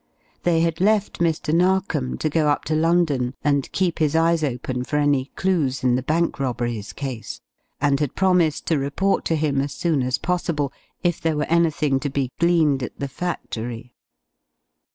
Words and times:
They 0.41 0.61
had 0.61 0.81
left 0.81 1.19
Mr. 1.19 1.53
Narkom 1.53 2.17
to 2.17 2.27
go 2.27 2.49
up 2.49 2.65
to 2.65 2.73
London 2.75 3.35
and 3.43 3.71
keep 3.71 3.99
his 3.99 4.15
eyes 4.15 4.43
open 4.43 4.83
for 4.83 4.97
any 4.97 5.25
clues 5.35 5.83
in 5.83 5.93
the 5.93 6.01
bank 6.01 6.39
robberies 6.39 6.91
case, 6.91 7.39
and 7.79 7.99
had 7.99 8.15
promised 8.15 8.65
to 8.65 8.79
report 8.79 9.25
to 9.25 9.35
him 9.35 9.61
as 9.61 9.75
soon 9.75 10.01
as 10.01 10.17
possible, 10.17 10.73
if 11.03 11.21
there 11.21 11.37
were 11.37 11.43
anything 11.49 11.99
to 11.99 12.09
be 12.09 12.31
gleaned 12.39 12.81
at 12.81 12.99
the 12.99 13.07
factory. 13.07 13.93